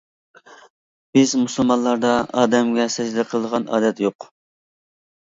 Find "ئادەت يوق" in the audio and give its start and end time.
3.77-4.29